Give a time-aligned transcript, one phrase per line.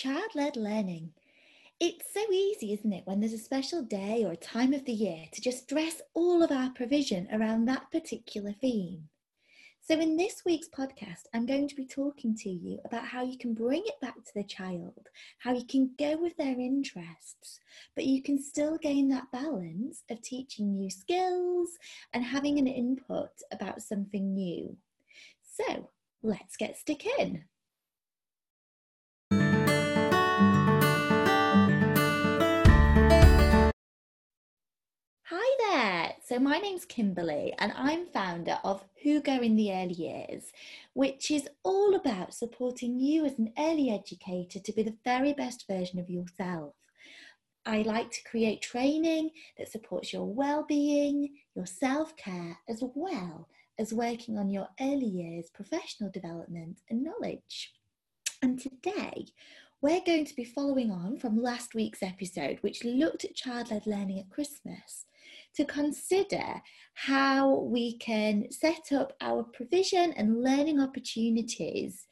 [0.00, 1.12] child led learning.
[1.78, 4.94] It's so easy, isn't it, when there's a special day or a time of the
[4.94, 9.10] year to just dress all of our provision around that particular theme.
[9.82, 13.36] So, in this week's podcast, I'm going to be talking to you about how you
[13.36, 15.06] can bring it back to the child,
[15.38, 17.60] how you can go with their interests,
[17.94, 21.76] but you can still gain that balance of teaching new skills
[22.14, 24.74] and having an input about something new.
[25.42, 25.90] So,
[26.22, 27.44] let's get stuck in.
[35.32, 36.14] Hi there.
[36.26, 40.50] So, my name's Kimberly, and I'm founder of Hygge in the Early Years,
[40.94, 45.68] which is all about supporting you as an early educator to be the very best
[45.68, 46.74] version of yourself.
[47.64, 53.46] I like to create training that supports your well-being, your self-care, as well
[53.78, 57.72] as working on your early years professional development and knowledge.
[58.42, 59.26] And today,
[59.80, 63.86] we're going to be following on from last week's episode, which looked at child led
[63.86, 65.06] learning at Christmas
[65.54, 66.60] to consider
[66.94, 72.06] how we can set up our provision and learning opportunities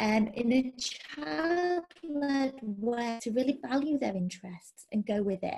[0.00, 5.54] um, in a child-led way to really value their interests and go with it.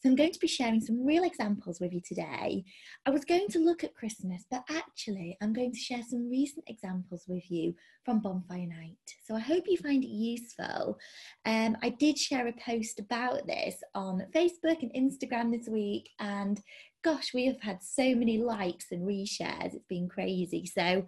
[0.00, 2.64] So I'm going to be sharing some real examples with you today.
[3.06, 6.64] I was going to look at Christmas, but actually I'm going to share some recent
[6.68, 8.96] examples with you from Bonfire Night.
[9.24, 10.98] So I hope you find it useful.
[11.46, 16.60] Um, I did share a post about this on Facebook and Instagram this week, and
[17.04, 19.74] gosh, we have had so many likes and reshares.
[19.74, 20.66] It's been crazy.
[20.66, 21.06] So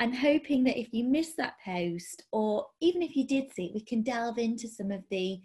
[0.00, 3.74] I'm hoping that if you missed that post, or even if you did see it,
[3.74, 5.40] we can delve into some of the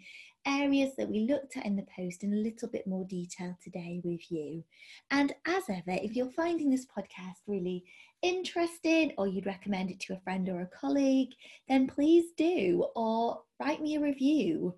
[0.46, 4.00] areas that we looked at in the post in a little bit more detail today
[4.02, 4.64] with you.
[5.10, 7.84] And as ever, if you're finding this podcast really
[8.22, 11.30] interesting or you'd recommend it to a friend or a colleague,
[11.68, 14.74] then please do, or write me a review.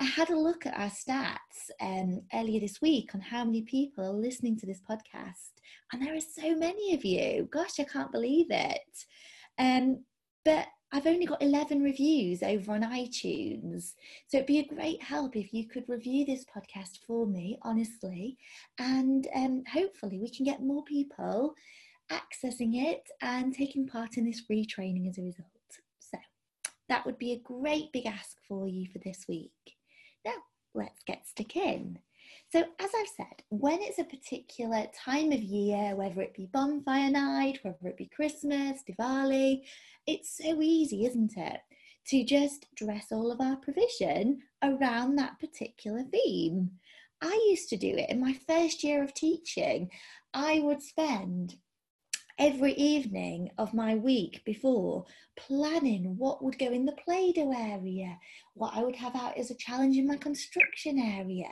[0.00, 4.04] I had a look at our stats um, earlier this week on how many people
[4.04, 5.52] are listening to this podcast,
[5.92, 7.48] and there are so many of you.
[7.52, 9.04] Gosh, I can't believe it.
[9.58, 10.04] Um,
[10.44, 13.94] but I've only got 11 reviews over on iTunes.
[14.26, 18.36] So it'd be a great help if you could review this podcast for me, honestly.
[18.78, 21.54] And um, hopefully, we can get more people
[22.10, 25.48] accessing it and taking part in this free training as a result.
[25.98, 26.18] So
[26.88, 29.52] that would be a great big ask for you for this week.
[30.24, 30.34] Now,
[30.74, 31.98] let's get stuck in.
[32.50, 37.10] So, as I've said, when it's a particular time of year, whether it be bonfire
[37.10, 39.62] night, whether it be Christmas, Diwali,
[40.06, 41.60] it's so easy, isn't it,
[42.08, 46.72] to just dress all of our provision around that particular theme.
[47.22, 49.90] I used to do it in my first year of teaching.
[50.34, 51.56] I would spend
[52.38, 55.04] every evening of my week before
[55.36, 58.18] planning what would go in the Play-Doh area,
[58.54, 61.50] what I would have out as a challenge in my construction area.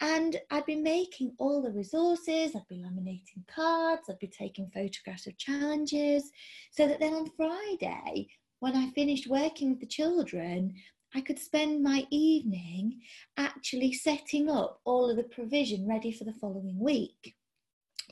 [0.00, 5.26] And I'd be making all the resources, I'd be laminating cards, I'd be taking photographs
[5.26, 6.30] of challenges,
[6.70, 8.28] so that then on Friday,
[8.60, 10.74] when I finished working with the children,
[11.14, 13.00] I could spend my evening
[13.36, 17.34] actually setting up all of the provision ready for the following week.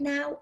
[0.01, 0.41] Now,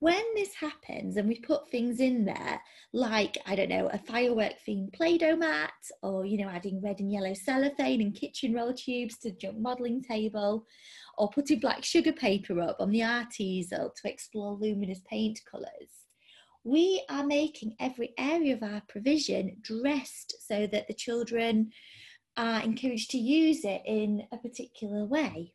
[0.00, 2.60] when this happens and we put things in there
[2.92, 5.72] like i don't know a firework themed play-doh mat
[6.02, 10.02] or you know adding red and yellow cellophane and kitchen roll tubes to junk modeling
[10.02, 10.64] table
[11.16, 16.06] or putting black sugar paper up on the art easel to explore luminous paint colors
[16.64, 21.70] we are making every area of our provision dressed so that the children
[22.36, 25.52] are encouraged to use it in a particular way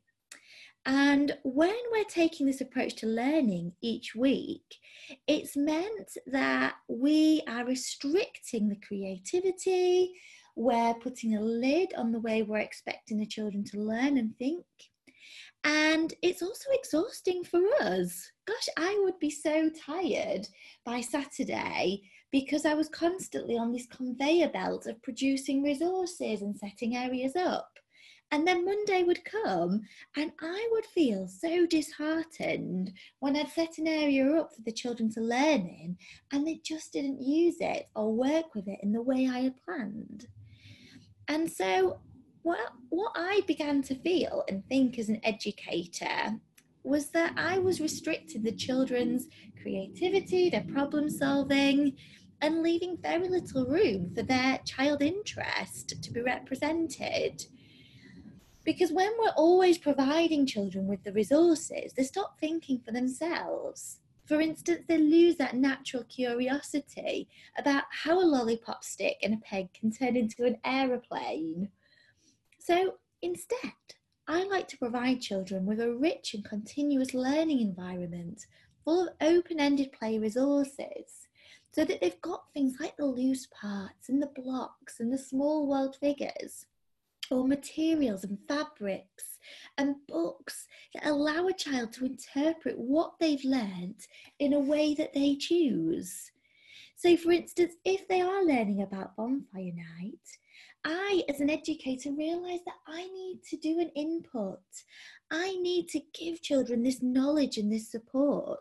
[0.85, 4.79] and when we're taking this approach to learning each week,
[5.27, 10.13] it's meant that we are restricting the creativity,
[10.55, 14.65] we're putting a lid on the way we're expecting the children to learn and think.
[15.63, 18.29] And it's also exhausting for us.
[18.45, 20.47] Gosh, I would be so tired
[20.85, 22.01] by Saturday
[22.31, 27.69] because I was constantly on this conveyor belt of producing resources and setting areas up.
[28.31, 29.81] And then Monday would come,
[30.17, 35.11] and I would feel so disheartened when I'd set an area up for the children
[35.11, 35.97] to learn in,
[36.31, 39.63] and they just didn't use it or work with it in the way I had
[39.63, 40.27] planned.
[41.27, 41.99] And so,
[42.41, 42.59] what,
[42.89, 46.39] what I began to feel and think as an educator
[46.83, 49.27] was that I was restricting the children's
[49.61, 51.95] creativity, their problem solving,
[52.41, 57.45] and leaving very little room for their child interest to be represented.
[58.63, 63.99] Because when we're always providing children with the resources, they stop thinking for themselves.
[64.25, 67.27] For instance, they lose that natural curiosity
[67.57, 71.69] about how a lollipop stick and a peg can turn into an aeroplane,
[72.59, 73.73] So instead,
[74.27, 78.47] I like to provide children with a rich and continuous learning environment
[78.85, 81.27] full of open ended play resources
[81.73, 85.67] so that they've got things like the loose parts and the blocks and the small
[85.67, 86.67] world figures
[87.33, 89.39] or materials and fabrics
[89.77, 94.07] and books that allow a child to interpret what they've learnt
[94.39, 96.31] in a way that they choose.
[96.95, 100.13] So, for instance, if they are learning about bonfire night,
[100.85, 104.59] I, as an educator, realise that I need to do an input.
[105.31, 108.59] I need to give children this knowledge and this support.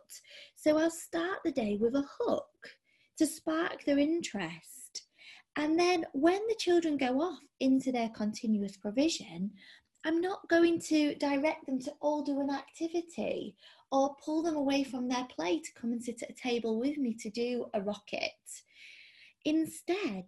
[0.57, 2.71] So I'll start the day with a hook
[3.19, 5.03] to spark their interest.
[5.57, 9.51] And then when the children go off into their continuous provision,
[10.05, 13.55] I'm not going to direct them to all do an activity
[13.91, 16.97] or pull them away from their play to come and sit at a table with
[16.97, 18.31] me to do a rocket.
[19.45, 20.25] Instead,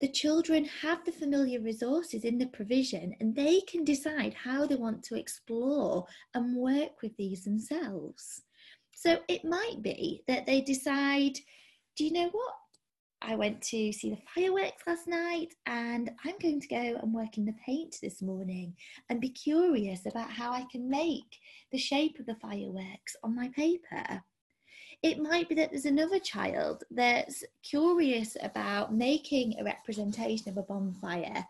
[0.00, 4.76] the children have the familiar resources in the provision and they can decide how they
[4.76, 8.42] want to explore and work with these themselves.
[8.94, 11.38] So it might be that they decide,
[11.96, 12.54] do you know what?
[13.22, 17.38] I went to see the fireworks last night and I'm going to go and work
[17.38, 18.74] in the paint this morning
[19.08, 21.40] and be curious about how I can make
[21.72, 24.22] the shape of the fireworks on my paper.
[25.02, 30.62] It might be that there's another child that's curious about making a representation of a
[30.62, 31.44] bonfire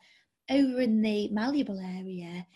[0.50, 2.46] over in the malleable area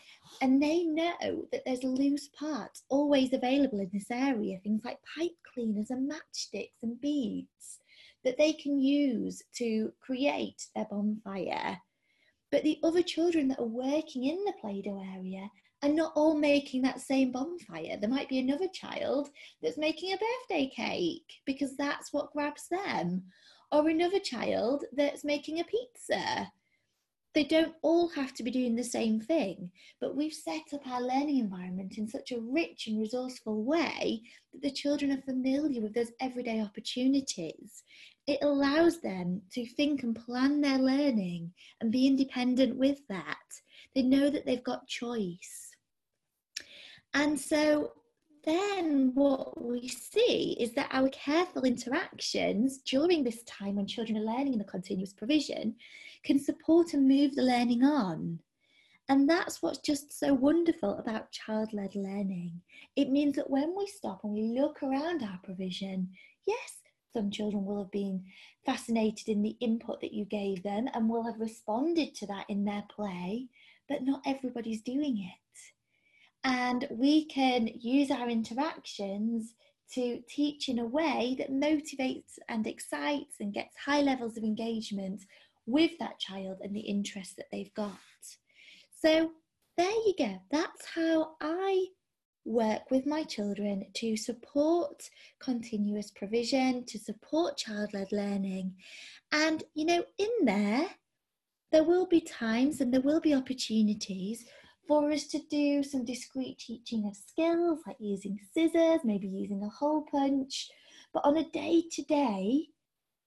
[0.41, 5.33] and they know that there's loose parts always available in this area things like pipe
[5.53, 7.81] cleaners and matchsticks and beads
[8.25, 11.79] that they can use to create their bonfire
[12.51, 15.49] but the other children that are working in the play-doh area
[15.83, 17.97] are not all making that same bonfire.
[17.97, 19.31] There might be another child
[19.63, 23.23] that's making a birthday cake because that's what grabs them,
[23.73, 26.51] or another child that's making a pizza.
[27.33, 29.71] They don't all have to be doing the same thing,
[30.01, 34.23] but we've set up our learning environment in such a rich and resourceful way
[34.53, 37.85] that the children are familiar with those everyday opportunities.
[38.27, 43.37] It allows them to think and plan their learning and be independent with that.
[43.95, 45.71] They know that they've got choice.
[47.15, 47.93] And so
[48.45, 54.37] then what we see is that our careful interactions during this time when children are
[54.37, 55.75] learning in the continuous provision
[56.25, 58.41] can support and move the learning on.
[59.09, 62.61] And that's what's just so wonderful about child led learning.
[62.97, 66.11] It means that when we stop and we look around our provision,
[66.47, 66.80] yes,
[67.13, 68.25] some children will have been
[68.65, 72.65] fascinated in the input that you gave them and will have responded to that in
[72.65, 73.49] their play,
[73.89, 75.61] but not everybody's doing it.
[76.45, 79.55] And we can use our interactions
[79.93, 85.23] to teach in a way that motivates and excites and gets high levels of engagement
[85.67, 87.99] with that child and the interest that they've got.
[89.03, 89.33] So
[89.77, 90.39] there you go.
[90.51, 91.87] That's how I
[92.51, 95.09] work with my children to support
[95.39, 98.75] continuous provision, to support child led learning.
[99.33, 100.89] And, you know, in there,
[101.73, 104.45] there will be times and there will be opportunities
[104.89, 109.69] for us to do some discrete teaching of skills like using scissors, maybe using a
[109.69, 110.69] hole punch.
[111.13, 112.67] But on a day to day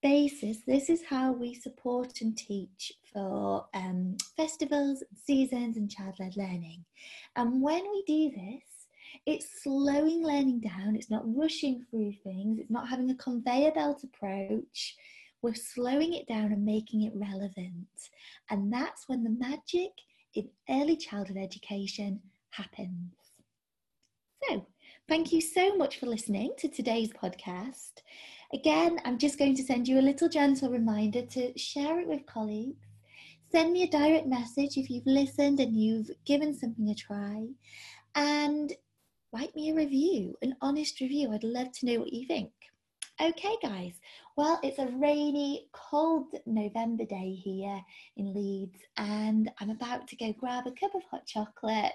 [0.02, 6.36] basis, this is how we support and teach for um, festivals, seasons, and child led
[6.36, 6.84] learning.
[7.38, 8.73] And when we do this,
[9.26, 14.04] it's slowing learning down, it's not rushing through things, it's not having a conveyor belt
[14.04, 14.96] approach.
[15.42, 17.88] We're slowing it down and making it relevant.
[18.50, 19.92] And that's when the magic
[20.36, 23.14] in early childhood education happens.
[24.48, 24.66] So,
[25.08, 28.02] thank you so much for listening to today's podcast.
[28.54, 32.26] Again, I'm just going to send you a little gentle reminder to share it with
[32.26, 32.88] colleagues.
[33.52, 37.48] Send me a direct message if you've listened and you've given something a try.
[38.16, 38.74] And
[39.34, 41.32] write me a review, an honest review.
[41.34, 42.52] I'd love to know what you think.
[43.24, 43.94] Okay, guys.
[44.36, 47.80] Well, it's a rainy, cold November day here
[48.18, 51.94] in Leeds, and I'm about to go grab a cup of hot chocolate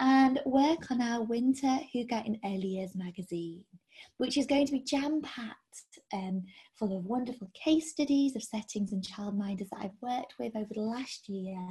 [0.00, 3.62] and work on our winter Hygge in the Early Years magazine,
[4.16, 6.42] which is going to be jam packed um,
[6.76, 10.80] full of wonderful case studies of settings and childminders that I've worked with over the
[10.80, 11.64] last year,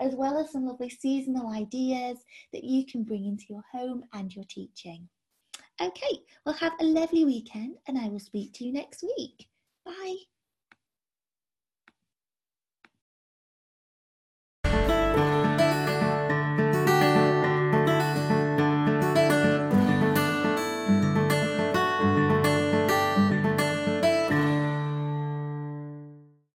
[0.00, 2.18] as well as some lovely seasonal ideas
[2.52, 5.08] that you can bring into your home and your teaching.
[5.80, 9.46] Okay, well, have a lovely weekend and I will speak to you next week.
[9.84, 10.16] Bye.